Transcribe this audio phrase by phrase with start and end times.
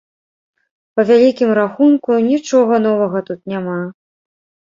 [0.93, 3.79] Па вялікім рахунку, нічога новага тут няма.